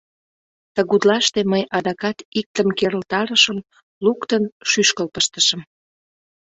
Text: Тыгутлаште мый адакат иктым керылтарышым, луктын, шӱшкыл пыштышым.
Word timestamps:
Тыгутлаште 0.75 1.39
мый 1.51 1.63
адакат 1.77 2.17
иктым 2.39 2.67
керылтарышым, 2.77 3.57
луктын, 4.03 4.43
шӱшкыл 4.69 5.07
пыштышым. 5.13 5.61